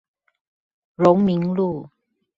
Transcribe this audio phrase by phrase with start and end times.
[0.97, 1.87] 榮民路